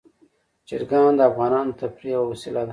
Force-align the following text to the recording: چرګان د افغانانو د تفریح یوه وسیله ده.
چرګان 0.67 1.11
د 1.17 1.21
افغانانو 1.29 1.71
د 1.73 1.77
تفریح 1.81 2.13
یوه 2.15 2.27
وسیله 2.31 2.61
ده. 2.65 2.69